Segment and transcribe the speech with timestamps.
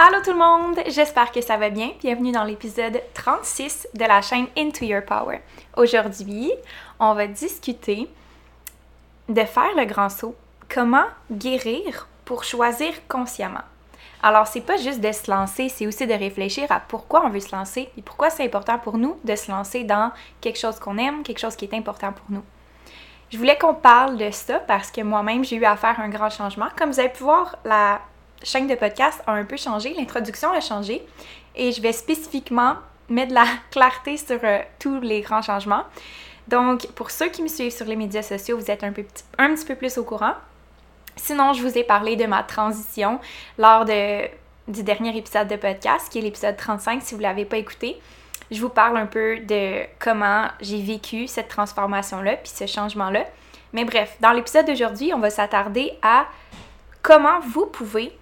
[0.00, 1.90] Allô tout le monde, j'espère que ça va bien.
[2.00, 5.40] Bienvenue dans l'épisode 36 de la chaîne Into Your Power.
[5.76, 6.52] Aujourd'hui,
[7.00, 8.08] on va discuter
[9.28, 10.36] de faire le grand saut.
[10.72, 13.64] Comment guérir pour choisir consciemment?
[14.22, 17.40] Alors, c'est pas juste de se lancer, c'est aussi de réfléchir à pourquoi on veut
[17.40, 20.96] se lancer et pourquoi c'est important pour nous de se lancer dans quelque chose qu'on
[20.96, 22.44] aime, quelque chose qui est important pour nous.
[23.30, 26.30] Je voulais qu'on parle de ça parce que moi-même, j'ai eu à faire un grand
[26.30, 26.68] changement.
[26.76, 28.00] Comme vous avez pu voir, la
[28.42, 31.04] chaîne de podcast a un peu changé, l'introduction a changé
[31.54, 32.76] et je vais spécifiquement
[33.08, 35.84] mettre de la clarté sur euh, tous les grands changements.
[36.46, 39.04] Donc, pour ceux qui me suivent sur les médias sociaux, vous êtes un, peu,
[39.36, 40.32] un petit peu plus au courant.
[41.16, 43.20] Sinon, je vous ai parlé de ma transition
[43.58, 44.26] lors de,
[44.66, 48.00] du dernier épisode de podcast, qui est l'épisode 35, si vous ne l'avez pas écouté.
[48.50, 53.26] Je vous parle un peu de comment j'ai vécu cette transformation-là, puis ce changement-là.
[53.74, 56.26] Mais bref, dans l'épisode d'aujourd'hui, on va s'attarder à
[57.02, 58.16] comment vous pouvez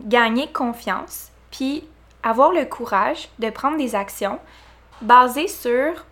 [0.00, 1.86] gagner confiance, puis
[2.22, 4.38] avoir le courage de prendre des actions
[5.00, 6.04] basées sur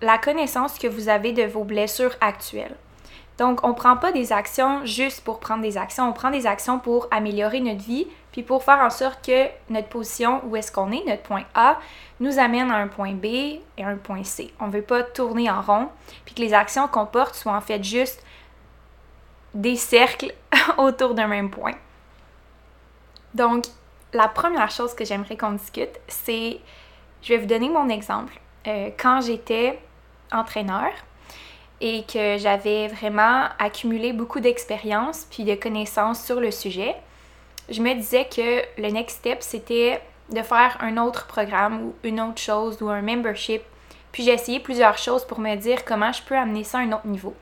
[0.00, 2.76] la connaissance que vous avez de vos blessures actuelles.
[3.38, 6.46] Donc, on ne prend pas des actions juste pour prendre des actions, on prend des
[6.46, 10.72] actions pour améliorer notre vie, puis pour faire en sorte que notre position, où est-ce
[10.72, 11.78] qu'on est, notre point A,
[12.20, 14.52] nous amène à un point B et un point C.
[14.58, 15.88] On ne veut pas tourner en rond,
[16.24, 18.22] puis que les actions qu'on porte soient en fait juste
[19.52, 20.32] des cercles
[20.78, 21.74] autour d'un même point.
[23.36, 23.66] Donc,
[24.14, 26.58] la première chose que j'aimerais qu'on discute, c'est,
[27.20, 28.32] je vais vous donner mon exemple.
[28.66, 29.78] Euh, quand j'étais
[30.32, 30.88] entraîneur
[31.82, 36.96] et que j'avais vraiment accumulé beaucoup d'expérience puis de connaissances sur le sujet,
[37.68, 42.22] je me disais que le next step, c'était de faire un autre programme ou une
[42.22, 43.60] autre chose ou un membership.
[44.12, 46.92] Puis j'ai essayé plusieurs choses pour me dire comment je peux amener ça à un
[46.92, 47.34] autre niveau.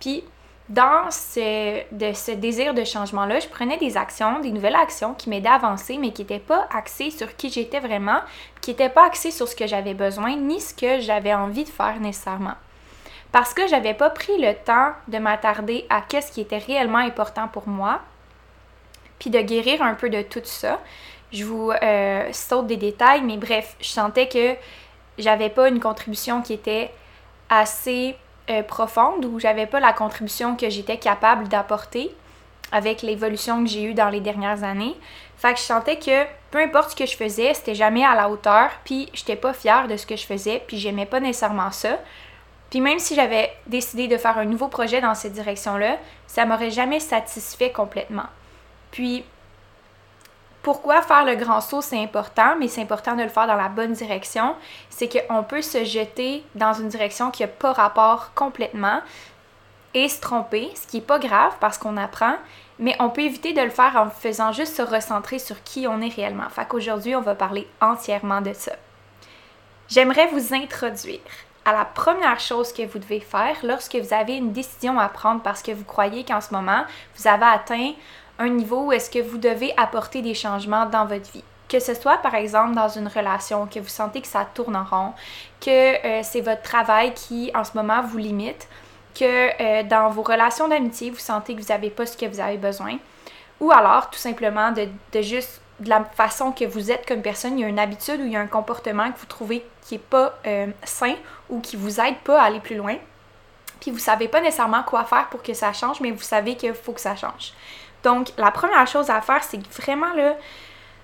[0.00, 0.22] Puis
[0.70, 5.54] dans ce, désir de changement-là, je prenais des actions, des nouvelles actions qui m'aidaient à
[5.54, 8.20] avancer, mais qui n'étaient pas axées sur qui j'étais vraiment,
[8.60, 11.68] qui n'étaient pas axées sur ce que j'avais besoin, ni ce que j'avais envie de
[11.68, 12.54] faire nécessairement.
[13.32, 17.48] Parce que j'avais pas pris le temps de m'attarder à ce qui était réellement important
[17.48, 18.00] pour moi,
[19.18, 20.78] puis de guérir un peu de tout ça.
[21.32, 24.54] Je vous euh, saute des détails, mais bref, je sentais que
[25.18, 26.92] j'avais pas une contribution qui était
[27.48, 28.14] assez
[28.50, 32.14] euh, profonde où j'avais pas la contribution que j'étais capable d'apporter
[32.72, 34.96] avec l'évolution que j'ai eue dans les dernières années.
[35.36, 38.28] Fait que je sentais que peu importe ce que je faisais, c'était jamais à la
[38.28, 41.98] hauteur, puis j'étais pas fière de ce que je faisais, puis j'aimais pas nécessairement ça.
[42.70, 46.70] Puis même si j'avais décidé de faire un nouveau projet dans cette direction-là, ça m'aurait
[46.70, 48.26] jamais satisfait complètement.
[48.92, 49.24] Puis
[50.62, 53.68] pourquoi faire le grand saut, c'est important, mais c'est important de le faire dans la
[53.68, 54.54] bonne direction.
[54.90, 59.00] C'est qu'on peut se jeter dans une direction qui n'a pas rapport complètement
[59.94, 62.34] et se tromper, ce qui n'est pas grave parce qu'on apprend,
[62.78, 66.00] mais on peut éviter de le faire en faisant juste se recentrer sur qui on
[66.00, 66.48] est réellement.
[66.50, 68.72] Fait qu'aujourd'hui, on va parler entièrement de ça.
[69.88, 71.20] J'aimerais vous introduire
[71.64, 75.42] à la première chose que vous devez faire lorsque vous avez une décision à prendre
[75.42, 76.84] parce que vous croyez qu'en ce moment,
[77.16, 77.92] vous avez atteint
[78.40, 81.44] un niveau où est-ce que vous devez apporter des changements dans votre vie.
[81.68, 84.84] Que ce soit par exemple dans une relation, que vous sentez que ça tourne en
[84.84, 85.12] rond,
[85.60, 88.66] que euh, c'est votre travail qui en ce moment vous limite,
[89.14, 89.24] que
[89.62, 92.56] euh, dans vos relations d'amitié, vous sentez que vous n'avez pas ce que vous avez
[92.56, 92.98] besoin,
[93.60, 94.88] ou alors tout simplement de,
[95.20, 98.24] juste de la façon que vous êtes comme personne, il y a une habitude ou
[98.24, 101.14] il y a un comportement que vous trouvez qui n'est pas euh, sain
[101.50, 102.96] ou qui vous aide pas à aller plus loin.
[103.80, 106.74] Puis vous savez pas nécessairement quoi faire pour que ça change, mais vous savez qu'il
[106.74, 107.52] faut que ça change.
[108.02, 110.14] Donc, la première chose à faire, c'est vraiment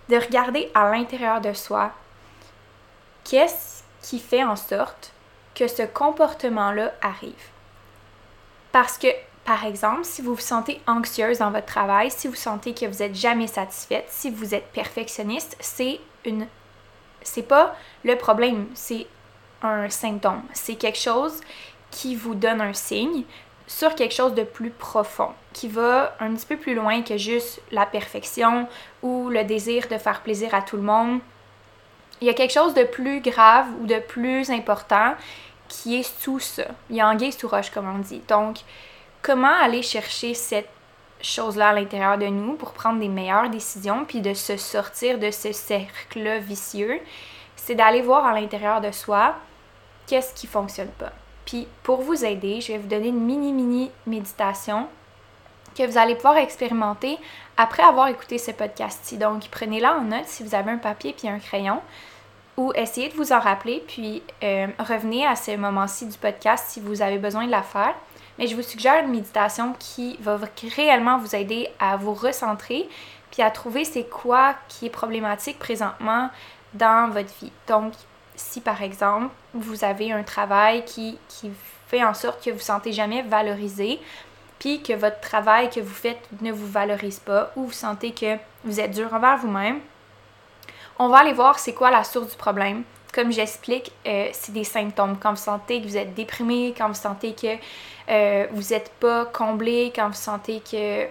[0.08, 1.93] de regarder à l'intérieur de soi
[3.25, 5.12] qu'est-ce qui fait en sorte
[5.54, 7.32] que ce comportement-là arrive?
[8.72, 9.08] Parce que
[9.46, 12.99] Par exemple, si vous vous sentez anxieuse dans votre travail, si vous sentez que vous
[12.99, 16.49] n'êtes jamais satisfaite, si vous êtes perfectionniste, c'est une
[17.22, 19.06] c'est pas le problème, c'est
[19.62, 20.42] un symptôme.
[20.52, 21.40] C'est quelque chose
[21.92, 23.22] qui vous donne un signe
[23.66, 27.60] sur quelque chose de plus profond, qui va un petit peu plus loin que juste
[27.72, 28.68] la perfection
[29.02, 31.20] ou le désir de faire plaisir à tout le monde.
[32.20, 35.14] Il y a quelque chose de plus grave ou de plus important
[35.68, 36.64] qui est sous ça.
[36.90, 38.22] Il y a anguille sous roche, comme on dit.
[38.28, 38.58] Donc,
[39.20, 40.68] comment aller chercher cette
[41.20, 45.30] chose-là à l'intérieur de nous pour prendre des meilleures décisions, puis de se sortir de
[45.30, 47.00] ce cercle vicieux,
[47.56, 49.34] c'est d'aller voir à l'intérieur de soi
[50.06, 51.12] qu'est-ce qui fonctionne pas.
[51.46, 54.88] Puis pour vous aider, je vais vous donner une mini-mini méditation
[55.75, 57.19] que vous allez pouvoir expérimenter
[57.56, 59.16] après avoir écouté ce podcast-ci.
[59.16, 61.81] Donc prenez-la en note si vous avez un papier puis un crayon
[62.56, 66.81] ou essayez de vous en rappeler, puis euh, revenez à ce moment-ci du podcast si
[66.81, 67.94] vous avez besoin de la faire.
[68.38, 70.38] Mais je vous suggère une méditation qui va
[70.76, 72.88] réellement vous aider à vous recentrer,
[73.31, 76.31] puis à trouver c'est quoi qui est problématique présentement
[76.75, 77.52] dans votre vie.
[77.66, 77.92] Donc,
[78.37, 81.19] si par exemple, vous avez un travail qui,
[81.88, 84.00] fait en sorte que vous ne sentez jamais valorisé,
[84.59, 88.37] puis que votre travail que vous faites ne vous valorise pas, ou vous sentez que
[88.65, 89.81] vous êtes dur envers vous-même,
[90.99, 92.83] on va aller voir c'est quoi la source du problème.
[93.12, 95.17] Comme j'explique, euh, c'est des symptômes.
[95.19, 97.56] Quand vous sentez que vous êtes déprimé, quand vous sentez que
[98.09, 101.06] euh, vous n'êtes pas comblé, quand vous sentez que...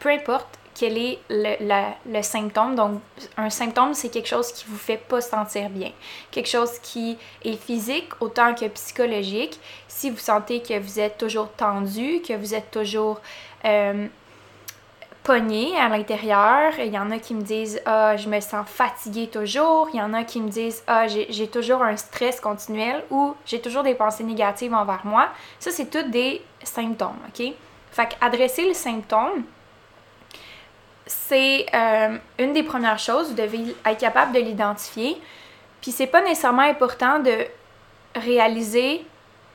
[0.00, 2.74] Peu importe quel est le, symptôme.
[2.74, 3.00] Donc,
[3.36, 5.92] un symptôme, c'est quelque chose qui vous fait pas sentir bien.
[6.30, 9.60] Quelque chose qui est physique autant que psychologique.
[9.88, 13.20] Si vous sentez que vous êtes toujours tendu, que vous êtes toujours...
[13.64, 14.08] Euh,
[15.24, 16.74] pogné à l'intérieur.
[16.78, 19.88] Il y en a qui me disent Ah, je me sens fatiguée toujours.
[19.92, 23.60] Il y en a qui me disent Ah, j'ai toujours un stress continuel ou j'ai
[23.60, 25.30] toujours des pensées négatives envers moi.
[25.58, 27.52] Ça, c'est tous des symptômes, OK?
[27.90, 29.44] Fait qu'adresser le symptôme,
[31.06, 33.28] c'est euh, une des premières choses.
[33.28, 35.20] Vous devez être capable de l'identifier.
[35.80, 37.46] Puis c'est pas nécessairement important de
[38.14, 39.04] réaliser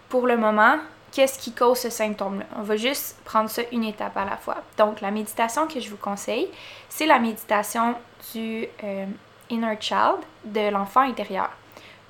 [0.09, 0.77] pour le moment
[1.11, 2.45] qu'est-ce qui cause ce symptôme-là.
[2.55, 4.57] On va juste prendre ça une étape à la fois.
[4.77, 6.47] Donc, la méditation que je vous conseille,
[6.87, 7.95] c'est la méditation
[8.33, 9.05] du euh,
[9.49, 11.49] inner child, de l'enfant intérieur.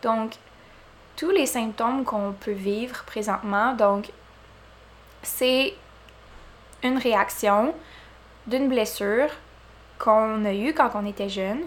[0.01, 0.33] Donc,
[1.15, 4.09] tous les symptômes qu'on peut vivre présentement, donc,
[5.21, 5.73] c'est
[6.83, 7.73] une réaction
[8.47, 9.29] d'une blessure
[9.97, 11.61] qu'on a eue quand on était jeune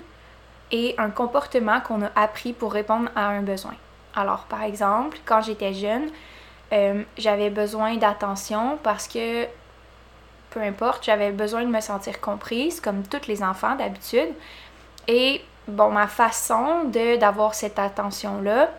[0.70, 3.74] et un comportement qu'on a appris pour répondre à un besoin.
[4.14, 6.08] Alors, par exemple, quand j'étais jeune,
[6.72, 9.44] euh, j'avais besoin d'attention parce que,
[10.50, 14.30] peu importe, j'avais besoin de me sentir comprise, comme tous les enfants d'habitude.
[15.08, 18.70] Et bon, ma façon d'avoir cette attention-là,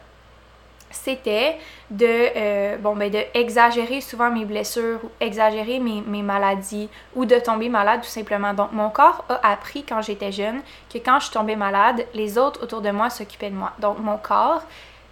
[0.94, 1.58] c'était
[1.90, 7.36] de, euh, bon, ben, de exagérer souvent mes blessures ou exagérer mes, maladies ou de
[7.36, 8.54] tomber malade tout simplement.
[8.54, 10.62] Donc, mon corps a appris quand j'étais jeune
[10.92, 13.74] que quand je tombais malade, les autres autour de moi s'occupaient de moi.
[13.80, 14.64] Donc, mon corps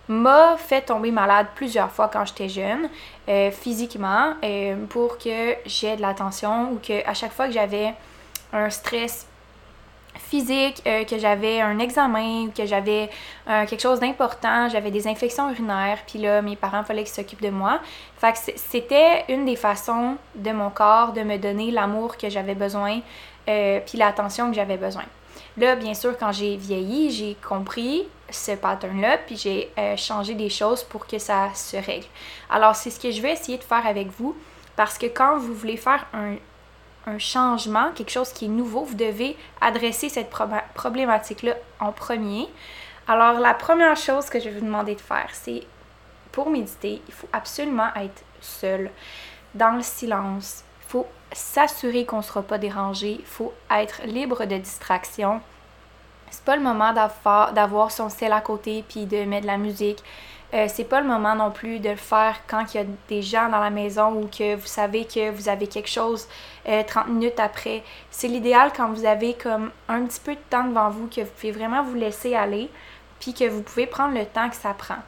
[0.07, 2.89] m'a fait tomber malade plusieurs fois quand j'étais jeune,
[3.29, 7.93] euh, physiquement, euh, pour que j'ai de l'attention ou que à chaque fois que j'avais
[8.53, 9.27] un stress
[10.29, 13.09] physique, euh, que j'avais un examen, que j'avais
[13.45, 17.49] quelque chose d'important, j'avais des infections urinaires, puis là, mes parents, fallait qu'ils s'occupent de
[17.49, 17.79] moi.
[18.17, 23.01] Fait c'était une des façons de mon corps de me donner l'amour que j'avais besoin,
[23.45, 25.03] puis l'attention que j'avais besoin.
[25.57, 30.49] Là, bien sûr, quand j'ai vieilli, j'ai compris ce pattern-là, puis j'ai euh, changé des
[30.49, 32.07] choses pour que ça se règle.
[32.49, 34.35] Alors, c'est ce que je vais essayer de faire avec vous,
[34.77, 36.35] parce que quand vous voulez faire un,
[37.17, 40.29] changement, quelque chose qui est nouveau, vous devez adresser cette
[40.73, 42.47] problématique-là en premier.
[43.07, 45.63] Alors, la première chose que je vais vous demander de faire, c'est
[46.31, 48.89] pour méditer, il faut absolument être seul,
[49.53, 50.63] dans le silence.
[50.81, 53.17] Il faut s'assurer qu'on ne sera pas dérangé.
[53.19, 55.41] Il faut être libre de distraction
[56.31, 60.01] c'est pas le moment d'avoir son ciel à côté puis de mettre de la musique.
[60.53, 63.21] Euh, c'est pas le moment non plus de le faire quand il y a des
[63.21, 66.27] gens dans la maison ou que vous savez que vous avez quelque chose
[66.65, 67.83] 30 euh, minutes après.
[68.09, 71.31] C'est l'idéal quand vous avez comme un petit peu de temps devant vous, que vous
[71.37, 72.69] pouvez vraiment vous laisser aller,
[73.19, 74.99] puis que vous pouvez prendre le temps que ça prend.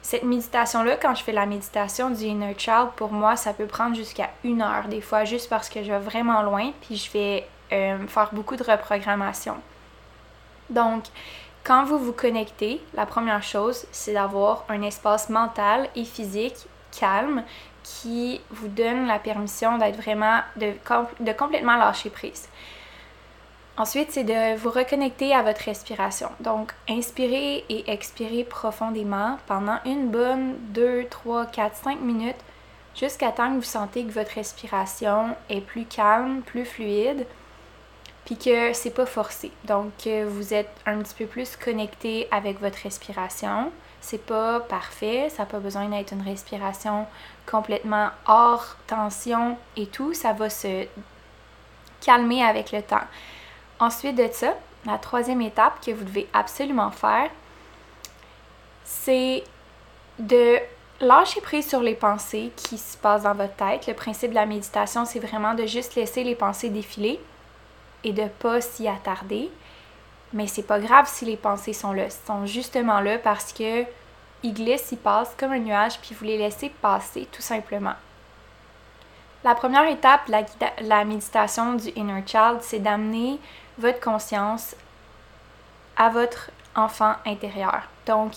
[0.00, 3.96] Cette méditation-là, quand je fais la méditation du Inner Child, pour moi, ça peut prendre
[3.96, 7.46] jusqu'à une heure, des fois, juste parce que je vais vraiment loin, puis je vais
[7.72, 9.56] euh, faire beaucoup de reprogrammation.
[10.70, 11.04] Donc,
[11.66, 17.42] quand vous vous connectez, la première chose, c'est d'avoir un espace mental et physique calme
[17.82, 22.48] qui vous donne la permission d'être vraiment, de, complètement lâcher prise.
[23.76, 26.30] Ensuite, c'est de vous reconnecter à votre respiration.
[26.38, 32.36] Donc, inspirez et expirez profondément pendant une bonne 2, 3, 4, 5 minutes,
[32.94, 37.26] jusqu'à temps que vous sentez que votre respiration est plus calme, plus fluide,
[38.26, 39.50] puis que c'est pas forcé.
[39.64, 43.72] Donc vous êtes un petit peu plus connecté avec votre respiration.
[44.00, 47.06] C'est pas parfait, ça n'a pas besoin d'être une respiration
[47.50, 50.86] complètement hors tension et tout, ça va se
[52.04, 53.04] calmer avec le temps.
[53.78, 54.54] Ensuite de ça,
[54.84, 57.30] la troisième étape que vous devez absolument faire,
[58.84, 59.44] c'est
[60.18, 60.58] de
[61.00, 63.86] lâcher prise sur les pensées qui se passent dans votre tête.
[63.86, 67.20] Le principe de la méditation, c'est vraiment de juste laisser les pensées défiler
[68.06, 69.50] et de pas s'y attarder.
[70.32, 72.08] Mais c'est pas grave si les pensées sont là.
[72.08, 73.84] Sont justement là parce que
[74.42, 77.94] ils glissent, ils passent comme un nuage, puis vous les laissez passer tout simplement.
[79.44, 83.38] La première étape de la méditation du Inner Child, c'est d'amener
[83.78, 84.76] votre conscience
[85.96, 87.82] à votre enfant intérieur.
[88.06, 88.32] Donc,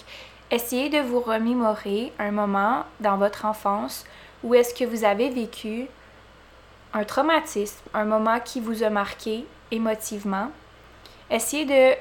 [0.49, 4.05] essayez de vous remémorer un moment dans votre enfance
[4.43, 5.87] où est-ce que vous avez vécu
[6.93, 10.51] un traumatisme, un moment qui vous a marqué émotivement.
[11.29, 11.97] Essayez de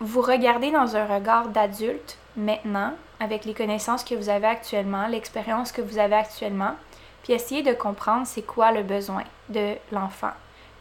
[0.00, 5.72] vous regarder dans un regard d'adulte maintenant, avec les connaissances que vous avez actuellement, l'expérience
[5.72, 6.74] que vous avez actuellement,
[7.22, 10.32] puis essayez de comprendre c'est quoi le besoin de l'enfant.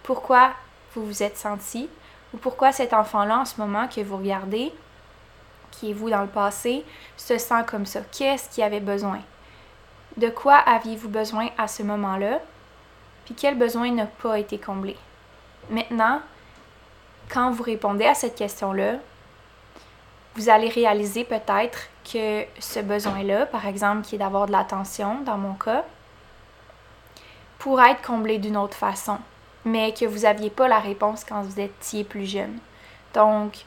[0.01, 0.51] Pourquoi
[0.94, 1.89] vous vous êtes senti
[2.34, 4.74] ou pourquoi cet enfant-là en ce moment que vous regardez,
[5.72, 6.84] qui est vous dans le passé,
[7.18, 8.01] se sent comme ça?
[8.12, 9.20] Qu'est-ce qu'il avait besoin?
[10.18, 12.39] De quoi aviez-vous besoin à ce moment-là?
[13.25, 14.98] Puis quel besoin n'a pas été comblé?
[15.70, 16.22] Maintenant,
[17.29, 18.96] quand vous répondez à cette question-là,
[20.36, 25.38] vous allez réaliser peut-être que ce besoin-là, par exemple, qui est d'avoir de l'attention, dans
[25.38, 25.84] mon cas,
[27.60, 29.20] pourrait être comblé d'une autre façon,
[29.63, 32.58] mais que vous n'aviez pas la réponse quand vous étiez plus jeune.
[33.13, 33.65] Donc,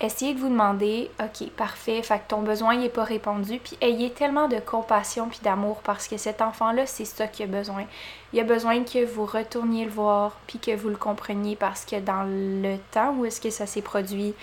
[0.00, 4.10] essayez de vous demander, ok, parfait, fait que ton besoin n'est pas répondu, puis ayez
[4.10, 7.84] tellement de compassion puis d'amour parce que cet enfant-là, c'est ça qu'il a besoin.
[8.32, 11.96] Il a besoin que vous retourniez le voir puis que vous le compreniez parce que
[11.96, 14.34] dans le temps où est-ce que ça s'est produit,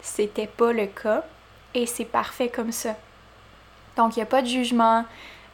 [0.00, 1.24] c'était pas le cas
[1.74, 2.94] et c'est parfait comme ça.
[3.96, 5.04] Donc, il n'y a pas de jugement,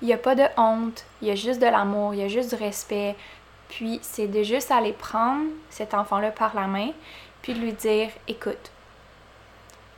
[0.03, 2.29] il n'y a pas de honte, il y a juste de l'amour, il y a
[2.29, 3.17] juste du respect.
[3.69, 6.91] Puis, c'est de juste aller prendre cet enfant-là par la main,
[7.43, 8.71] puis de lui dire Écoute,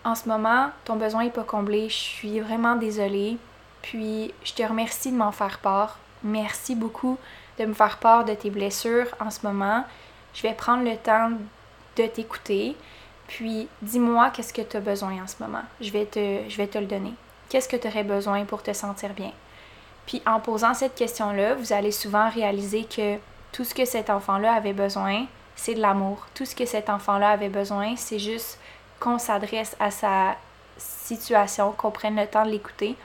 [0.07, 3.39] en ce moment, ton besoin n'est pas comblé, je suis vraiment désolée.
[3.83, 5.99] Puis je te remercie de m'en faire part.
[6.23, 7.19] Merci beaucoup
[7.59, 9.85] de me faire part de tes blessures en ce moment.
[10.33, 11.31] Je vais prendre le temps
[11.97, 12.77] de t'écouter.
[13.27, 15.65] Puis dis-moi qu'est-ce que tu as besoin en ce moment.
[15.81, 17.15] Je vais te, je vais te le donner.
[17.49, 19.33] Qu'est-ce que tu aurais besoin pour te sentir bien?
[20.07, 23.17] Puis en posant cette question-là, vous allez souvent réaliser que
[23.51, 26.29] tout ce que cet enfant-là avait besoin, c'est de l'amour.
[26.35, 28.61] Tout ce que cet enfant-là avait besoin, c'est juste
[29.01, 30.37] qu'on s'adresse à sa
[30.79, 32.97] situation, qu'on prenne le temps de l'écouter.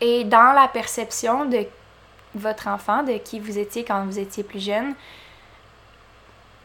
[0.00, 1.66] Et dans la perception de
[2.34, 4.94] votre enfant, de qui vous étiez quand vous étiez plus jeune,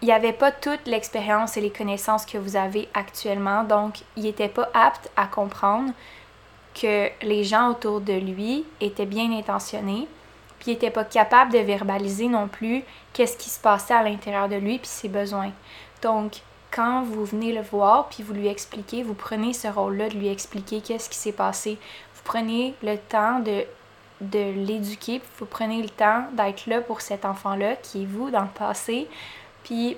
[0.01, 4.23] il n'y avait pas toute l'expérience et les connaissances que vous avez actuellement, donc il
[4.23, 5.91] n'était pas apte à comprendre
[6.79, 10.07] que les gens autour de lui étaient bien intentionnés,
[10.59, 14.47] puis il n'était pas capable de verbaliser non plus qu'est-ce qui se passait à l'intérieur
[14.47, 15.51] de lui puis ses besoins.
[16.03, 20.15] Donc, quand vous venez le voir puis vous lui expliquez, vous prenez ce rôle-là de
[20.15, 21.77] lui expliquer qu'est-ce qui s'est passé.
[22.15, 23.63] Vous prenez le temps de,
[24.21, 28.41] de l'éduquer, vous prenez le temps d'être là pour cet enfant-là qui est vous dans
[28.41, 29.07] le passé,
[29.63, 29.97] puis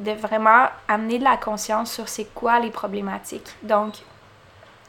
[0.00, 3.54] de vraiment amener de la conscience sur c'est quoi les problématiques.
[3.62, 3.94] Donc,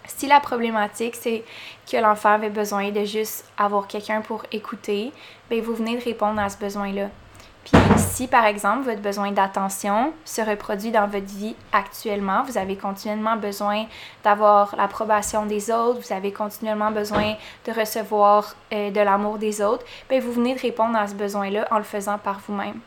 [0.07, 1.43] si la problématique c'est
[1.89, 5.11] que l'enfant avait besoin de juste avoir quelqu'un pour écouter,
[5.49, 7.09] bien vous venez de répondre à ce besoin-là.
[7.63, 12.75] Puis si par exemple votre besoin d'attention se reproduit dans votre vie actuellement, vous avez
[12.75, 13.85] continuellement besoin
[14.23, 19.85] d'avoir l'approbation des autres, vous avez continuellement besoin de recevoir euh, de l'amour des autres,
[20.09, 22.79] bien vous venez de répondre à ce besoin-là en le faisant par vous-même.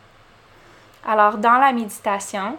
[1.07, 2.57] Alors dans la méditation,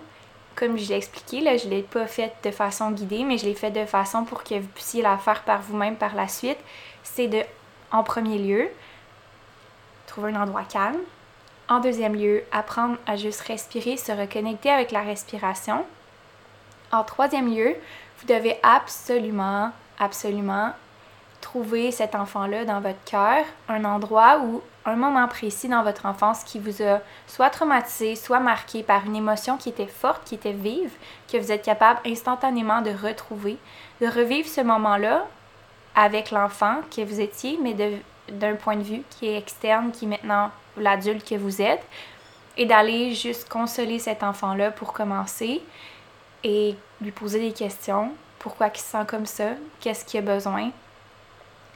[0.55, 3.45] comme je l'ai expliqué, là, je ne l'ai pas faite de façon guidée, mais je
[3.45, 6.57] l'ai fait de façon pour que vous puissiez la faire par vous-même par la suite.
[7.03, 7.41] C'est de,
[7.91, 8.69] en premier lieu,
[10.07, 11.01] trouver un endroit calme,
[11.67, 15.85] en deuxième lieu, apprendre à juste respirer, se reconnecter avec la respiration.
[16.91, 17.75] En troisième lieu,
[18.19, 20.73] vous devez absolument, absolument
[21.41, 26.43] trouver cet enfant-là dans votre cœur, un endroit ou un moment précis dans votre enfance
[26.43, 30.53] qui vous a soit traumatisé, soit marqué par une émotion qui était forte, qui était
[30.53, 30.91] vive,
[31.31, 33.57] que vous êtes capable instantanément de retrouver,
[34.01, 35.25] de revivre ce moment-là
[35.95, 37.75] avec l'enfant que vous étiez, mais
[38.29, 41.83] d'un point de vue qui est externe, qui est maintenant l'adulte que vous êtes
[42.57, 45.61] et d'aller juste consoler cet enfant-là pour commencer
[46.43, 48.11] et lui poser des questions.
[48.39, 49.51] Pourquoi il se sent comme ça?
[49.79, 50.71] Qu'est-ce qu'il a besoin?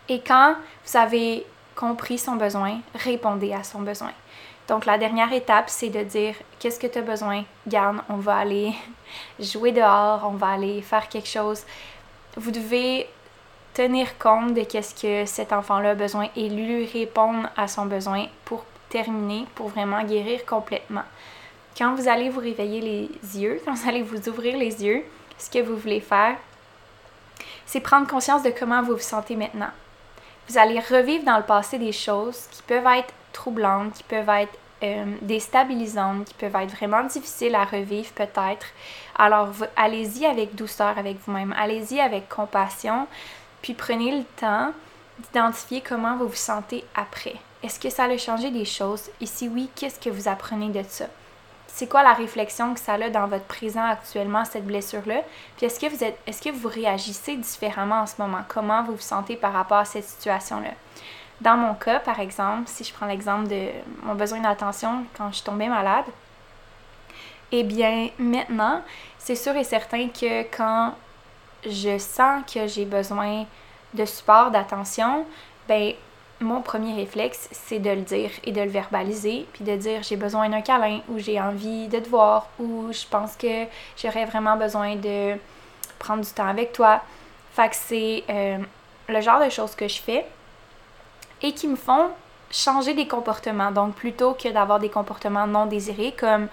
[0.08, 4.12] Et quand vous avez compris son besoin, répondez à son besoin.
[4.68, 7.44] Donc la dernière étape, c'est de dire qu'est-ce que tu as besoin?
[7.68, 8.74] Garde, on va aller
[9.40, 11.64] jouer dehors, on va aller faire quelque chose.
[12.38, 13.10] Vous devez
[13.74, 18.28] tenir compte de qu'est-ce que cet enfant-là a besoin et lui répondre à son besoin
[18.46, 21.04] pour terminer, pour vraiment guérir complètement.
[21.78, 25.04] Quand vous allez vous réveiller les yeux, quand vous allez vous ouvrir les yeux,
[25.38, 26.36] ce que vous voulez faire,
[27.66, 29.70] c'est prendre conscience de comment vous vous sentez maintenant.
[30.48, 34.58] Vous allez revivre dans le passé des choses qui peuvent être troublantes, qui peuvent être
[34.82, 38.66] euh, déstabilisantes, qui peuvent être vraiment difficiles à revivre peut-être.
[39.18, 43.08] Alors allez-y avec douceur avec vous-même, allez-y avec compassion,
[43.62, 44.72] puis prenez le temps
[45.20, 47.36] d'identifier comment vous vous sentez après.
[47.62, 49.10] Est-ce que ça a changé des choses?
[49.20, 51.06] Et si oui, qu'est-ce que vous apprenez de ça?
[51.68, 55.22] C'est quoi la réflexion que ça a dans votre présent actuellement, cette blessure-là?
[55.58, 58.44] Puis est-ce que vous êtes est-ce que vous réagissez différemment en ce moment?
[58.48, 60.72] Comment vous vous sentez par rapport à cette situation-là?
[61.42, 63.68] Dans mon cas, par exemple, si je prends l'exemple de
[64.04, 66.06] mon besoin d'attention quand je tombée malade,
[67.52, 68.82] eh bien, maintenant,
[69.18, 70.94] c'est sûr et certain que quand
[71.66, 73.46] je sens que j'ai besoin
[73.94, 75.26] de support, d'attention,
[75.68, 75.94] ben
[76.42, 80.16] mon premier réflexe, c'est de le dire et de le verbaliser, puis de dire j'ai
[80.16, 83.66] besoin d'un câlin ou j'ai envie de te voir ou je pense que
[83.98, 85.36] j'aurais vraiment besoin de
[85.98, 87.02] prendre du temps avec toi.
[87.54, 88.58] Fait que c'est euh,
[89.10, 90.26] le genre de choses que je fais
[91.42, 92.10] et qui me font
[92.52, 93.72] changer des comportements.
[93.72, 96.48] Donc, plutôt que d'avoir des comportements non désirés comme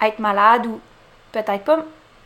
[0.00, 0.80] être malade ou
[1.32, 1.78] peut-être pas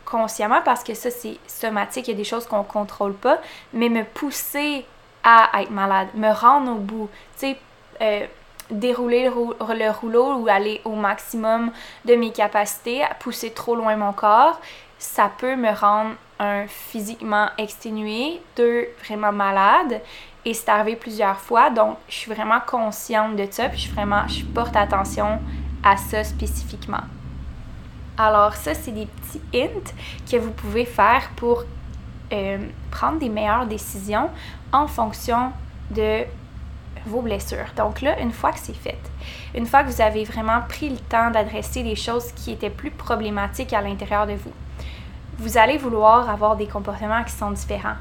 [0.04, 3.38] consciemment parce que ça, c'est somatique, il y a des choses qu'on contrôle pas,
[3.72, 4.84] mais me pousser
[5.24, 7.08] à être malade, me rendre au bout,
[7.38, 7.58] tu sais,
[8.00, 8.26] euh,
[8.70, 11.72] dérouler le, rouleau ou aller au maximum
[12.04, 14.60] de mes capacités, pousser trop loin mon corps,
[14.98, 20.00] ça peut me rendre un physiquement exténué, deux vraiment malade,
[20.44, 24.26] et c'est arrivé plusieurs fois, donc je suis vraiment consciente de ça, puis je, vraiment,
[24.28, 25.40] je porte attention
[25.82, 27.02] à ça spécifiquement.
[28.16, 29.92] Alors ça, c'est des petits hints
[30.30, 31.64] que vous pouvez faire pour
[32.32, 32.58] euh,
[32.90, 34.30] prendre des meilleures décisions
[34.72, 35.52] en fonction
[35.90, 36.24] de
[37.06, 37.66] vos blessures.
[37.76, 38.98] Donc là, une fois que c'est fait,
[39.54, 42.90] une fois que vous avez vraiment pris le temps d'adresser les choses qui étaient plus
[42.90, 44.52] problématiques à l'intérieur de vous,
[45.38, 47.96] vous allez vouloir avoir des comportements qui sont différents.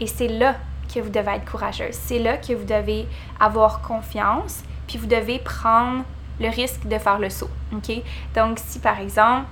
[0.00, 0.56] Et c'est là
[0.92, 1.94] que vous devez être courageuse.
[1.94, 3.06] C'est là que vous devez
[3.38, 6.02] avoir confiance, puis vous devez prendre
[6.40, 7.50] le risque de faire le saut.
[7.72, 7.92] OK?
[8.34, 9.46] Donc, si par exemple,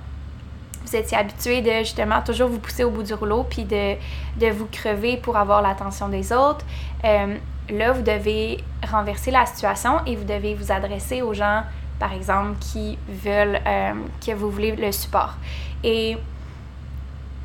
[0.85, 3.95] vous étiez habitué de justement toujours vous pousser au bout du rouleau puis de,
[4.39, 6.65] de vous crever pour avoir l'attention des autres,
[7.05, 7.35] euh,
[7.69, 11.63] là, vous devez renverser la situation et vous devez vous adresser aux gens,
[11.99, 13.93] par exemple, qui veulent, euh,
[14.25, 15.35] que vous voulez le support.
[15.83, 16.17] Et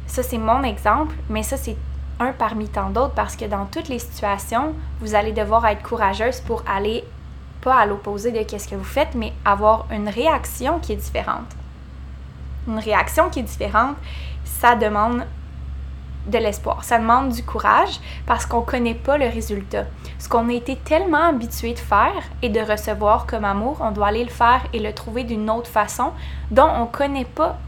[0.07, 1.77] ça, c'est mon exemple, mais ça, c'est
[2.21, 6.41] un parmi tant d'autres parce que dans toutes les situations, vous allez devoir être courageuse
[6.41, 7.05] pour aller
[7.61, 11.49] pas à l'opposé de qu'est-ce que vous faites, mais avoir une réaction qui est différente.
[12.67, 13.97] Une réaction qui est différente,
[14.45, 15.25] ça demande
[16.27, 19.85] de l'espoir, ça demande du courage parce qu'on ne connaît pas le résultat.
[20.19, 24.07] Ce qu'on a été tellement habitué de faire et de recevoir comme amour, on doit
[24.09, 26.13] aller le faire et le trouver d'une autre façon
[26.51, 27.59] dont on ne connaît pas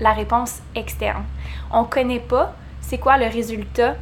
[0.00, 1.24] la réponse externe.
[1.70, 3.96] On ne connaît pas c'est quoi le résultat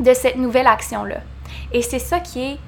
[0.00, 1.18] de cette nouvelle action-là.
[1.72, 2.58] Et c'est ça qui est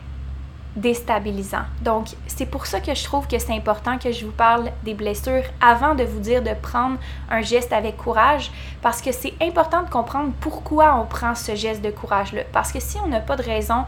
[0.76, 1.64] déstabilisant.
[1.82, 4.94] Donc, c'est pour ça que je trouve que c'est important que je vous parle des
[4.94, 6.98] blessures avant de vous dire de prendre
[7.30, 8.50] un geste avec courage,
[8.82, 12.42] parce que c'est important de comprendre pourquoi on prend ce geste de courage-là.
[12.52, 13.84] Parce que si on n'a pas de raison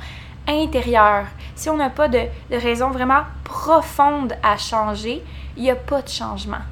[0.49, 2.21] intérieure, si on n'a pas de,
[2.51, 5.25] de raison vraiment profonde à changer,
[5.57, 6.63] il n'y a pas de changement.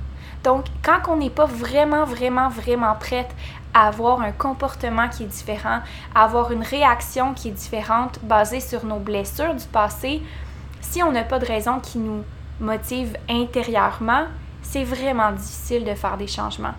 [0.44, 3.35] Donc, quand on n'est pas vraiment, vraiment, vraiment prête
[3.72, 5.80] à avoir un comportement qui est différent,
[6.14, 10.22] à avoir une réaction qui est différente basée sur nos blessures du passé,
[10.83, 12.22] si on n'a pas de raison qui nous
[12.61, 14.26] motive intérieurement,
[14.62, 16.74] c'est vraiment difficile de faire des changements.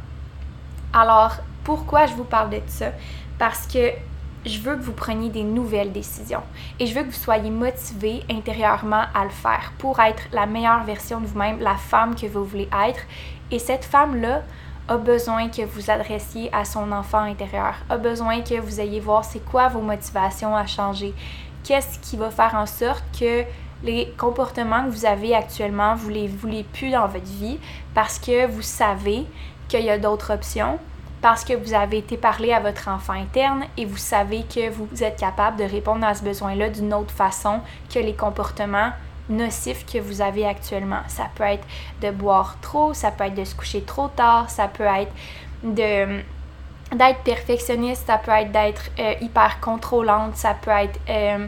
[0.94, 2.92] Alors, pourquoi je vous parle de ça?
[3.38, 3.90] Parce que
[4.46, 6.44] je veux que vous preniez des nouvelles décisions
[6.80, 10.84] et je veux que vous soyez motivé intérieurement à le faire pour être la meilleure
[10.84, 13.02] version de vous-même, la femme que vous voulez être.
[13.52, 14.42] Et cette femme-là
[14.88, 19.26] a besoin que vous adressiez à son enfant intérieur, a besoin que vous ayez voir
[19.26, 21.14] c'est quoi vos motivations à changer,
[21.64, 23.44] qu'est-ce qui va faire en sorte que
[23.84, 27.60] les comportements que vous avez actuellement, vous les voulez plus dans votre vie
[27.94, 29.26] parce que vous savez
[29.68, 30.80] qu'il y a d'autres options,
[31.22, 35.04] parce que vous avez été parlé à votre enfant interne et vous savez que vous
[35.04, 38.92] êtes capable de répondre à ce besoin-là d'une autre façon que les comportements
[39.30, 41.02] nocifs que vous avez actuellement.
[41.08, 41.66] Ça peut être
[42.02, 45.12] de boire trop, ça peut être de se coucher trop tard, ça peut être
[45.64, 46.22] de
[46.94, 51.48] d'être perfectionniste, ça peut être d'être euh, hyper contrôlante, ça peut être euh,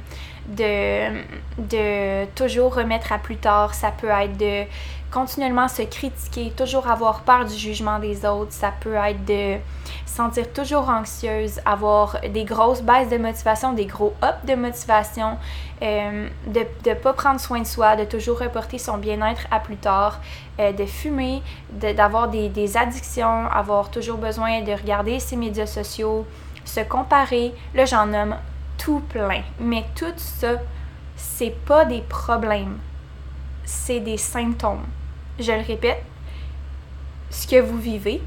[0.50, 4.64] de toujours remettre à plus tard, ça peut être de
[5.12, 9.58] continuellement se critiquer, toujours avoir peur du jugement des autres, ça peut être de
[10.06, 15.38] sentir toujours anxieuse, avoir des grosses baisses de motivation, des gros ups de motivation,
[15.82, 19.78] euh, de ne pas prendre soin de soi, de toujours reporter son bien-être à plus
[19.78, 20.20] tard,
[20.60, 21.42] euh, de fumer,
[21.72, 26.26] d'avoir des, des, addictions, avoir toujours besoin de regarder ses médias sociaux,
[26.66, 27.54] se comparer.
[27.76, 28.36] Là, j'en nomme
[28.78, 29.44] tout plein.
[29.60, 30.54] Mais tout ça,
[31.16, 32.78] c'est pas des problèmes,
[33.66, 34.86] c'est des symptômes.
[35.40, 36.04] Je le répète,
[37.30, 38.22] ce que vous vivez,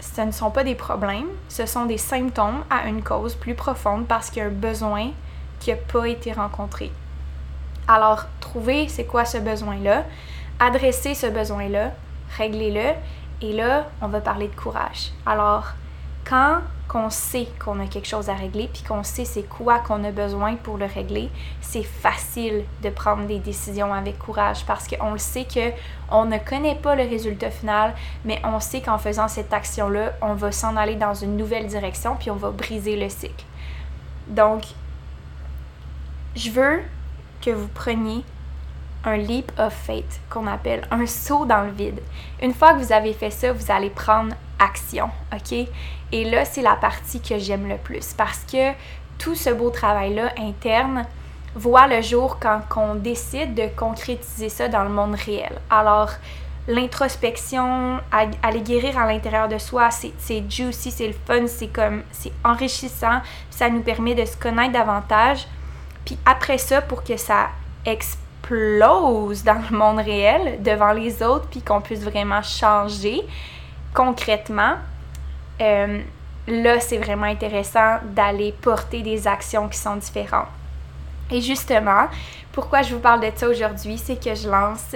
[0.00, 4.06] ce ne sont pas des problèmes, ce sont des symptômes à une cause plus profonde
[4.06, 5.10] parce qu'il y a un besoin
[5.60, 6.90] qui n'a pas été rencontré.
[7.86, 10.04] Alors, trouvez c'est quoi ce besoin-là,
[10.58, 11.92] adressez ce besoin-là,
[12.36, 12.94] réglez-le,
[13.40, 15.12] et là, on va parler de courage.
[15.24, 15.74] Alors,
[16.28, 20.02] quand qu'on sait qu'on a quelque chose à régler, puis qu'on sait c'est quoi qu'on
[20.04, 21.28] a besoin pour le régler,
[21.60, 25.70] c'est facile de prendre des décisions avec courage parce qu'on le sait que
[26.10, 30.32] on ne connaît pas le résultat final, mais on sait qu'en faisant cette action-là, on
[30.32, 33.44] va s'en aller dans une nouvelle direction, puis on va briser le cycle.
[34.26, 34.64] Donc,
[36.34, 36.80] je veux
[37.42, 38.24] que vous preniez
[39.04, 42.00] un leap of faith qu'on appelle un saut dans le vide.
[42.42, 45.66] Une fois que vous avez fait ça, vous allez prendre action, OK?
[46.12, 48.72] Et là, c'est la partie que j'aime le plus parce que
[49.18, 51.04] tout ce beau travail-là interne
[51.54, 55.52] voit le jour quand on décide de concrétiser ça dans le monde réel.
[55.70, 56.10] Alors,
[56.68, 57.98] l'introspection,
[58.42, 63.20] aller guérir à l'intérieur de soi, c'est juicy, c'est le fun, c'est comme, c'est enrichissant,
[63.50, 65.46] ça nous permet de se connaître davantage.
[66.04, 67.48] Puis après ça, pour que ça
[67.84, 73.22] explose dans le monde réel, devant les autres, puis qu'on puisse vraiment changer,
[73.94, 74.74] concrètement,
[75.60, 76.00] euh,
[76.46, 80.48] là, c'est vraiment intéressant d'aller porter des actions qui sont différentes.
[81.30, 82.06] Et justement,
[82.52, 84.94] pourquoi je vous parle de ça aujourd'hui, c'est que je lance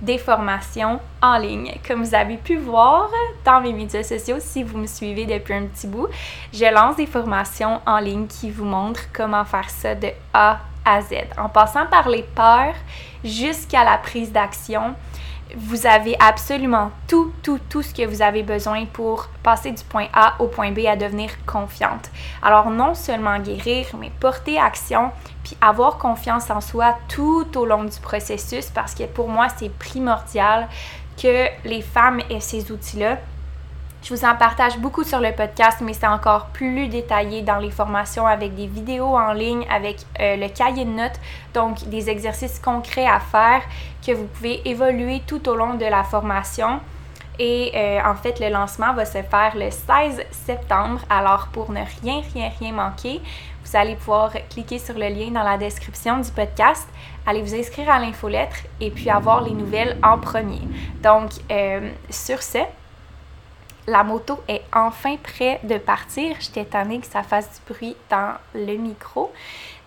[0.00, 1.74] des formations en ligne.
[1.86, 3.08] Comme vous avez pu voir
[3.44, 6.08] dans mes médias sociaux, si vous me suivez depuis un petit bout,
[6.52, 11.00] je lance des formations en ligne qui vous montrent comment faire ça de A à
[11.00, 12.74] Z, en passant par les peurs
[13.24, 14.94] jusqu'à la prise d'action
[15.56, 20.06] vous avez absolument tout, tout, tout ce que vous avez besoin pour passer du point
[20.12, 22.10] A au point B à devenir confiante.
[22.42, 25.10] Alors non seulement guérir, mais porter action,
[25.42, 29.70] puis avoir confiance en soi tout au long du processus, parce que pour moi, c'est
[29.70, 30.68] primordial
[31.20, 33.18] que les femmes aient ces outils-là
[34.04, 37.70] je vous en partage beaucoup sur le podcast, mais c'est encore plus détaillé dans les
[37.70, 41.18] formations avec des vidéos en ligne, avec euh, le cahier de notes,
[41.54, 43.62] donc des exercices concrets à faire
[44.06, 46.80] que vous pouvez évoluer tout au long de la formation.
[47.38, 51.00] Et euh, en fait, le lancement va se faire le 16 septembre.
[51.08, 53.22] Alors, pour ne rien, rien, rien manquer,
[53.64, 56.86] vous allez pouvoir cliquer sur le lien dans la description du podcast,
[57.26, 60.60] aller vous inscrire à l'infolettre et puis avoir les nouvelles en premier.
[61.02, 62.58] Donc, euh, sur ce,
[63.86, 66.36] la moto est enfin prête de partir.
[66.40, 69.32] J'étais étonnée que ça fasse du bruit dans le micro.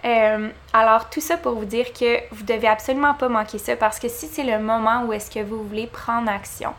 [0.06, 4.00] Euh, alors, tout ça pour vous dire que vous devez absolument pas manquer ça parce
[4.00, 6.74] que si c'est le moment où est-ce que vous voulez prendre action,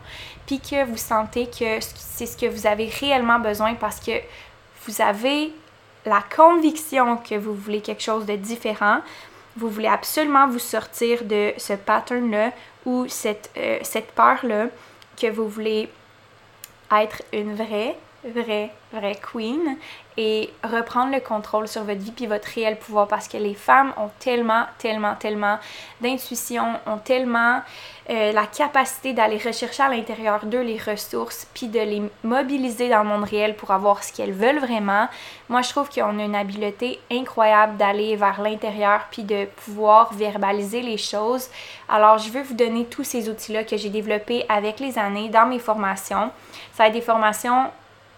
[0.45, 4.11] puis que vous sentez que c'est ce que vous avez réellement besoin parce que
[4.85, 5.51] vous avez
[6.05, 8.99] la conviction que vous voulez quelque chose de différent,
[9.57, 12.51] vous voulez absolument vous sortir de ce pattern-là
[12.85, 14.67] ou cette, euh, cette peur-là
[15.19, 15.89] que vous voulez
[16.91, 19.77] être une vraie, vraie, vraie queen
[20.17, 23.93] et reprendre le contrôle sur votre vie puis votre réel pouvoir parce que les femmes
[23.97, 25.57] ont tellement, tellement, tellement
[26.01, 27.61] d'intuition, ont tellement
[28.09, 33.03] euh, la capacité d'aller rechercher à l'intérieur d'eux les ressources puis de les mobiliser dans
[33.03, 35.07] le monde réel pour avoir ce qu'elles veulent vraiment.
[35.47, 40.81] Moi, je trouve qu'on a une habileté incroyable d'aller vers l'intérieur puis de pouvoir verbaliser
[40.81, 41.49] les choses.
[41.87, 45.45] Alors, je veux vous donner tous ces outils-là que j'ai développés avec les années dans
[45.45, 46.31] mes formations.
[46.73, 47.69] Ça va être des formations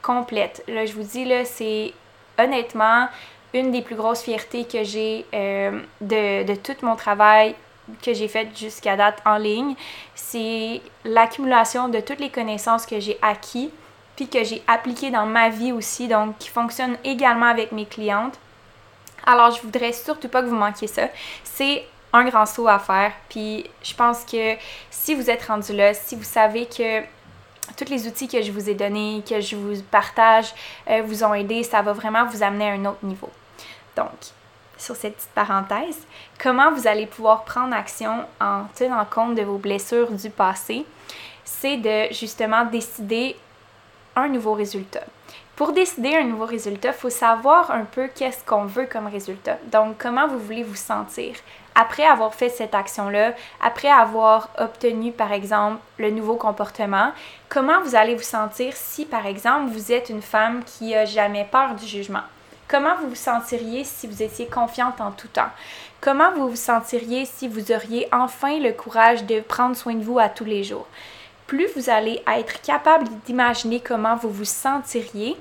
[0.02, 0.64] complètes.
[0.70, 1.92] Là, je vous dis, là, c'est
[2.40, 3.10] honnêtement
[3.54, 7.56] une des plus grosses fiertés que j'ai euh, de, de tout mon travail
[8.02, 9.76] que j'ai fait jusqu'à date en ligne,
[10.16, 13.72] c'est l'accumulation de toutes les connaissances que j'ai acquis
[14.16, 18.38] puis que j'ai appliquées dans ma vie aussi, donc qui fonctionnent également avec mes clientes.
[19.26, 21.08] Alors, je voudrais surtout pas que vous manquiez ça.
[21.44, 23.14] C'est un grand saut à faire.
[23.30, 24.56] Puis, je pense que
[24.90, 27.02] si vous êtes rendu là, si vous savez que
[27.78, 30.54] tous les outils que je vous ai donnés, que je vous partage,
[30.90, 33.30] euh, vous ont aidé, ça va vraiment vous amener à un autre niveau.
[33.96, 34.10] Donc,
[34.82, 36.00] sur cette petite parenthèse,
[36.42, 40.86] comment vous allez pouvoir prendre action en tenant compte de vos blessures du passé,
[41.46, 43.36] c'est de justement décider
[44.16, 45.04] un nouveau résultat.
[45.56, 49.58] Pour décider un nouveau résultat, il faut savoir un peu qu'est-ce qu'on veut comme résultat.
[49.72, 51.36] Donc, comment vous voulez vous sentir?
[51.76, 57.12] Après avoir fait cette action-là, après avoir obtenu, par exemple, le nouveau comportement,
[57.48, 61.48] comment vous allez vous sentir si, par exemple, vous êtes une femme qui a jamais
[61.50, 62.24] peur du jugement?
[62.72, 65.50] Comment vous vous sentiriez si vous étiez confiante en tout temps?
[66.00, 70.20] Comment vous vous sentiriez si vous auriez enfin le courage de prendre soin de vous
[70.20, 70.88] à tous les jours?
[71.48, 75.36] Plus vous allez être capable d'imaginer comment vous vous sentiriez,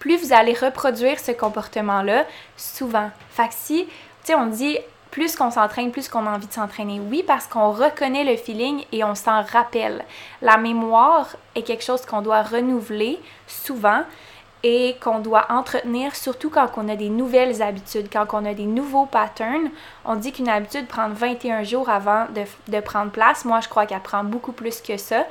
[0.00, 2.26] plus vous allez reproduire ce comportement-là
[2.56, 3.12] souvent.
[3.30, 3.92] Fait que si, tu
[4.24, 4.78] sais, on dit
[5.12, 6.98] plus qu'on s'entraîne, plus qu'on a envie de s'entraîner.
[7.08, 10.04] Oui, parce qu'on reconnaît le feeling et on s'en rappelle.
[10.40, 14.02] La mémoire est quelque chose qu'on doit renouveler souvent
[14.64, 18.66] et qu'on doit entretenir, surtout quand on a des nouvelles habitudes, quand on a des
[18.66, 19.70] nouveaux patterns.
[20.04, 22.26] On dit qu'une habitude prend 21 jours avant
[22.68, 23.44] de, prendre place.
[23.44, 25.26] Moi, je crois qu'elle prend beaucoup plus que ça.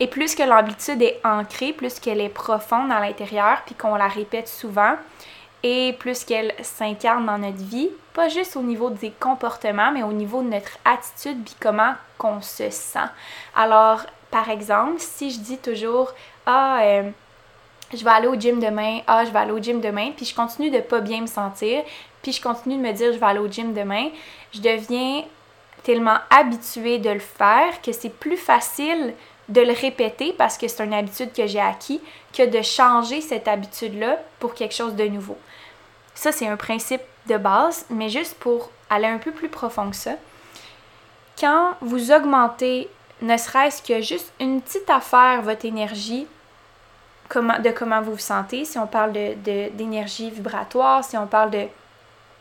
[0.00, 4.08] Et plus que l'habitude est ancrée, plus qu'elle est profonde à l'intérieur, puis qu'on la
[4.08, 4.94] répète souvent,
[5.62, 10.12] et plus qu'elle s'incarne dans notre vie, pas juste au niveau des comportements, mais au
[10.12, 13.08] niveau de notre attitude, puis comment qu'on se sent.
[13.54, 14.00] Alors,
[14.32, 16.12] par exemple, si je dis toujours,
[16.44, 17.10] ah, euh,
[17.96, 20.34] je vais aller au gym demain, ah, je vais aller au gym demain, puis je
[20.34, 21.82] continue de pas bien me sentir,
[22.22, 24.08] puis je continue de me dire, je vais aller au gym demain,
[24.52, 25.24] je deviens
[25.82, 29.14] tellement habituée de le faire que c'est plus facile
[29.48, 32.00] de le répéter parce que c'est une habitude que j'ai acquis
[32.32, 35.36] que de changer cette habitude-là pour quelque chose de nouveau.
[36.14, 39.96] Ça, c'est un principe de base, mais juste pour aller un peu plus profond que
[39.96, 40.12] ça.
[41.38, 42.88] Quand vous augmentez,
[43.20, 46.26] ne serait-ce que juste une petite affaire, votre énergie,
[47.28, 51.50] comment, de comment vous vous sentez, si on parle d'énergie de, vibratoire, si on parle
[51.50, 51.64] de,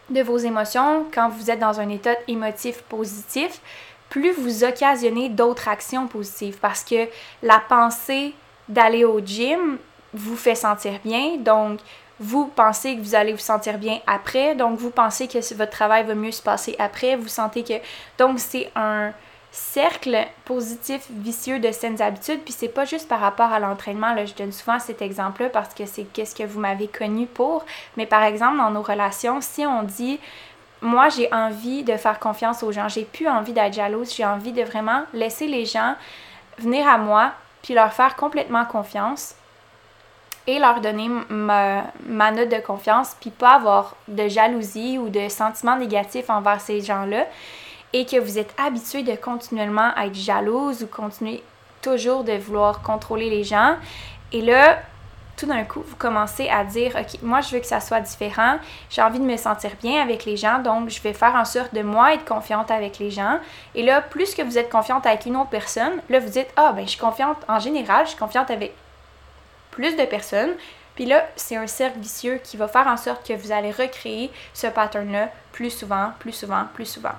[0.10, 3.62] de vos émotions, quand vous êtes dans un état émotif positif,
[4.10, 7.08] plus vous occasionnez d'autres actions positives parce que
[7.42, 8.36] la pensée
[8.70, 9.78] d'aller au gym
[10.14, 11.38] vous fait sentir bien.
[11.38, 11.80] Donc,
[12.20, 14.56] vous pensez que vous allez vous sentir bien après.
[14.56, 17.16] Donc, vous pensez que votre travail va mieux se passer après.
[17.16, 17.74] Vous sentez que.
[18.18, 19.12] Donc, c'est un
[19.54, 22.42] cercle positif, vicieux de saines habitudes.
[22.44, 24.14] Puis, c'est pas juste par rapport à l'entraînement.
[24.14, 27.64] Là, je donne souvent cet exemple-là parce que c'est qu'est-ce que vous m'avez connu pour.
[27.96, 30.20] Mais par exemple, dans nos relations, si on dit
[30.82, 32.90] moi, j'ai envie de faire confiance aux gens.
[32.90, 34.14] J'ai plus envie d'être jalouse.
[34.14, 35.96] J'ai envie de vraiment laisser les gens
[36.58, 39.36] venir à moi puis leur faire complètement confiance
[40.46, 41.84] et leur donner ma,
[42.32, 47.28] note de confiance puis pas avoir de jalousie ou de sentiments négatifs envers ces gens-là
[47.94, 51.44] et que vous êtes habitué de continuellement être jalouse ou continuer
[51.82, 53.76] toujours de vouloir contrôler les gens.
[54.32, 54.80] Et là,
[55.38, 58.58] tout d'un coup, vous commencez à dire, OK, moi, je veux que ça soit différent.
[58.90, 61.74] J'ai envie de me sentir bien avec les gens, donc je vais faire en sorte
[61.74, 63.40] de moi être confiante avec les gens.
[63.76, 66.72] Et là, plus que vous êtes confiante avec une autre personne, là, vous dites, ah,
[66.74, 68.74] ben, je suis confiante en général, je suis confiante avec
[69.72, 70.52] plus de personnes.
[70.96, 74.32] Puis là, c'est un cercle vicieux qui va faire en sorte que vous allez recréer
[74.54, 77.16] ce pattern-là plus souvent, plus souvent, plus souvent.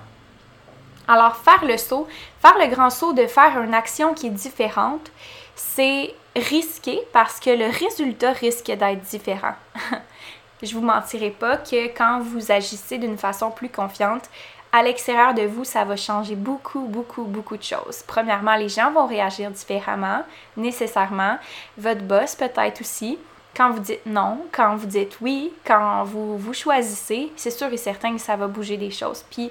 [1.07, 2.07] Alors, faire le saut,
[2.41, 5.11] faire le grand saut de faire une action qui est différente,
[5.55, 9.55] c'est risqué parce que le résultat risque d'être différent.
[10.63, 14.29] Je vous mentirai pas que quand vous agissez d'une façon plus confiante,
[14.71, 18.03] à l'extérieur de vous, ça va changer beaucoup, beaucoup, beaucoup de choses.
[18.05, 20.23] Premièrement, les gens vont réagir différemment,
[20.57, 21.37] nécessairement.
[21.77, 23.17] Votre boss peut-être aussi.
[23.55, 27.77] Quand vous dites non, quand vous dites oui, quand vous vous choisissez, c'est sûr et
[27.77, 29.23] certain que ça va bouger des choses.
[29.31, 29.49] Puis,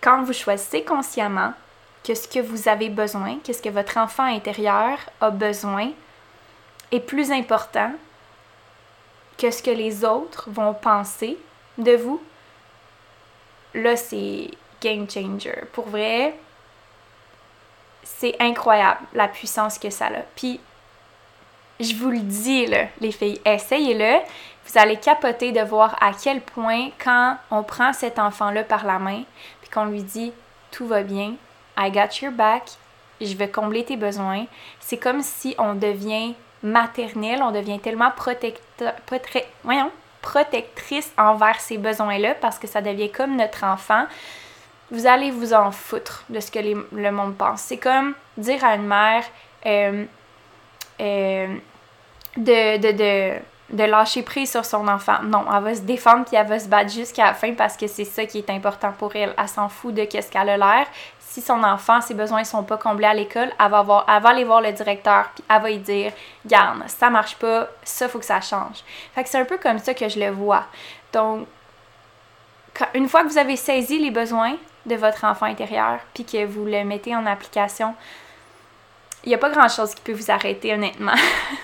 [0.00, 1.52] quand vous choisissez consciemment,
[2.04, 5.90] que ce que vous avez besoin, qu'est-ce que votre enfant intérieur a besoin,
[6.90, 7.92] est plus important
[9.36, 11.36] que ce que les autres vont penser
[11.76, 12.20] de vous,
[13.74, 15.64] là, c'est game changer.
[15.72, 16.34] Pour vrai,
[18.02, 20.22] c'est incroyable la puissance que ça a.
[20.34, 20.60] Puis,
[21.78, 24.20] je vous le dis, là, les filles, essayez-le.
[24.66, 28.98] Vous allez capoter de voir à quel point, quand on prend cet enfant-là par la
[28.98, 29.22] main,
[29.72, 30.32] qu'on lui dit
[30.70, 31.34] tout va bien,
[31.76, 32.64] I got your back,
[33.20, 34.46] je vais combler tes besoins.
[34.80, 38.94] C'est comme si on devient maternelle, on devient tellement protecteur,
[39.64, 39.90] voyons,
[40.22, 44.06] protectrice envers ces besoins-là parce que ça devient comme notre enfant.
[44.90, 47.60] Vous allez vous en foutre de ce que le monde pense.
[47.62, 49.24] C'est comme dire à une mère
[49.66, 50.04] euh,
[51.00, 51.54] euh,
[52.36, 53.38] de, de,
[53.70, 55.22] de, lâcher prise sur son enfant.
[55.22, 57.86] Non, elle va se défendre puis elle va se battre jusqu'à la fin parce que
[57.86, 59.34] c'est ça qui est important pour elle.
[59.36, 60.86] Elle s'en fout de qu'est-ce qu'elle a l'air
[61.28, 64.62] si son enfant, ses besoins ne sont pas comblés à l'école, elle va, aller voir
[64.62, 66.12] le directeur, puis elle va lui dire
[66.46, 68.82] Garde, ça marche pas, ça faut que ça change.
[69.14, 70.64] Fait que c'est un peu comme ça que je le vois.
[71.12, 71.46] Donc,
[72.94, 76.64] une fois que vous avez saisi les besoins de votre enfant intérieur, puis que vous
[76.64, 77.94] le mettez en application,
[79.28, 81.12] il n'y a pas grand-chose qui peut vous arrêter, honnêtement.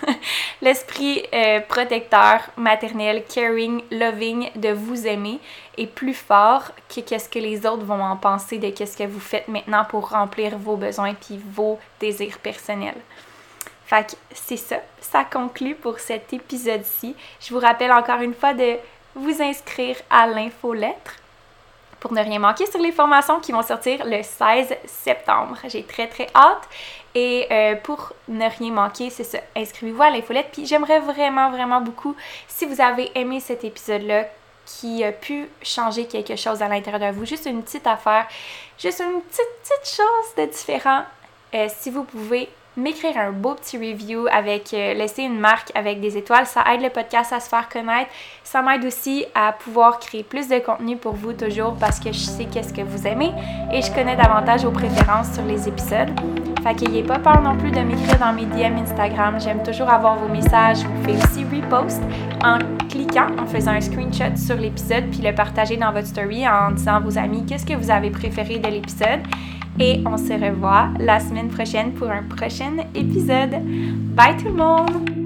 [0.60, 5.40] L'esprit euh, protecteur, maternel, caring, loving de vous aimer
[5.78, 9.18] est plus fort que qu'est-ce que les autres vont en penser de qu'est-ce que vous
[9.18, 13.00] faites maintenant pour remplir vos besoins puis vos désirs personnels.
[13.86, 14.76] Fait que c'est ça.
[15.00, 17.16] Ça conclut pour cet épisode-ci.
[17.40, 18.74] Je vous rappelle encore une fois de
[19.14, 21.14] vous inscrire à l'infolettre
[22.04, 25.56] pour ne rien manquer sur les formations qui vont sortir le 16 septembre.
[25.68, 26.68] J'ai très très hâte.
[27.14, 30.48] Et euh, pour ne rien manquer, c'est ça, inscrivez-vous à l'infolette.
[30.52, 32.14] Puis j'aimerais vraiment, vraiment beaucoup,
[32.46, 34.26] si vous avez aimé cet épisode-là,
[34.66, 38.28] qui a pu changer quelque chose à l'intérieur de vous, juste une petite affaire,
[38.78, 41.04] juste une petite, petite chose de différent,
[41.54, 46.00] euh, si vous pouvez m'écrire un beau petit review avec euh, laisser une marque avec
[46.00, 48.10] des étoiles, ça aide le podcast à se faire connaître.
[48.42, 52.18] Ça m'aide aussi à pouvoir créer plus de contenu pour vous toujours parce que je
[52.18, 53.32] sais qu'est-ce que vous aimez
[53.72, 56.10] et je connais davantage vos préférences sur les épisodes.
[56.62, 59.38] Fait qu'ayez pas peur non plus de m'écrire dans mes DM Instagram.
[59.38, 60.78] J'aime toujours avoir vos messages.
[60.78, 62.00] Je vous fais aussi repost
[62.42, 62.58] en
[62.88, 66.94] cliquant, en faisant un screenshot sur l'épisode puis le partager dans votre story en disant
[66.94, 69.20] à vos amis qu'est-ce que vous avez préféré de l'épisode
[69.78, 73.56] et on se revoit la semaine prochaine pour un prochain épisode.
[74.14, 75.23] Bye tout le monde!